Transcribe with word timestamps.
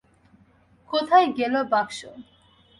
কোথায় 0.89 1.27
গেল 1.37 1.55
বাক্স? 1.71 1.99